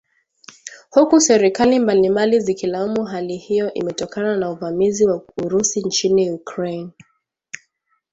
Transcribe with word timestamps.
huku 0.89 1.19
serikali 1.19 1.79
mbalimbali 1.79 2.39
zikilaumu 2.39 3.05
hali 3.05 3.37
hiyo 3.37 3.73
imetokana 3.73 4.37
na 4.37 4.49
uvamizi 4.51 5.05
wa 5.05 5.23
Urusi 5.43 5.81
nchini 5.83 6.31
Ukraine 6.31 6.91